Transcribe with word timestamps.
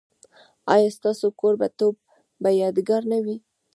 ایا 0.73 0.89
ستاسو 0.97 1.27
کوربه 1.39 1.67
توب 1.77 1.95
به 2.41 2.49
یادګار 2.61 3.03
نه 3.11 3.17
وي؟ 3.23 3.37